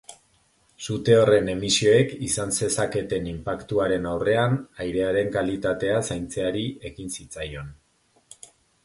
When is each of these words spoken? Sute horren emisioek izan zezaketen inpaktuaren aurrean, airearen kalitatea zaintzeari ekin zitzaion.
Sute 0.85 1.15
horren 1.23 1.49
emisioek 1.51 2.15
izan 2.27 2.53
zezaketen 2.59 3.27
inpaktuaren 3.31 4.07
aurrean, 4.13 4.57
airearen 4.87 5.29
kalitatea 5.37 6.01
zaintzeari 6.11 6.65
ekin 6.93 7.15
zitzaion. 7.19 7.71